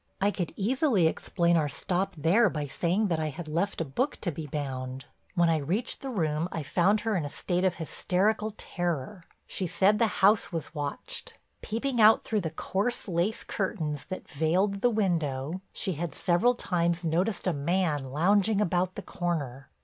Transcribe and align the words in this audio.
I 0.19 0.31
could 0.31 0.51
easily 0.55 1.05
explain 1.05 1.55
our 1.55 1.69
stop 1.69 2.15
there 2.17 2.49
by 2.49 2.65
saying 2.65 3.07
that 3.09 3.19
I 3.19 3.29
had 3.29 3.47
left 3.47 3.79
a 3.79 3.85
book 3.85 4.17
to 4.21 4.31
be 4.31 4.47
bound. 4.47 5.05
"When 5.35 5.47
I 5.47 5.57
reached 5.57 6.01
the 6.01 6.09
room 6.09 6.49
I 6.51 6.63
found 6.63 7.01
her 7.01 7.15
in 7.15 7.23
a 7.23 7.29
state 7.29 7.63
of 7.63 7.75
hysterical 7.75 8.55
terror—she 8.57 9.67
said 9.67 9.99
the 9.99 10.07
house 10.25 10.51
was 10.51 10.73
watched. 10.73 11.37
Peeping 11.61 12.01
out 12.01 12.23
through 12.23 12.41
the 12.41 12.49
coarse 12.49 13.07
lace 13.07 13.43
curtains 13.43 14.05
that 14.05 14.27
veiled 14.27 14.81
the 14.81 14.89
window, 14.89 15.61
she 15.71 15.93
had 15.93 16.15
several 16.15 16.55
times 16.55 17.03
noticed 17.03 17.45
a 17.45 17.53
man 17.53 18.05
lounging 18.05 18.59
about 18.59 18.95
the 18.95 19.03
corner. 19.03 19.69